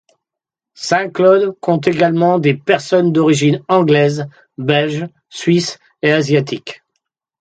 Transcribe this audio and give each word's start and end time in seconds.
Saint-Claude 0.73 1.55
compte 1.59 1.87
également 1.87 2.39
des 2.39 2.55
personnes 2.55 3.11
d'origine 3.13 3.61
anglaise, 3.67 4.27
belge, 4.57 5.07
suisse 5.29 5.77
et 6.01 6.11
asiatique. 6.11 6.81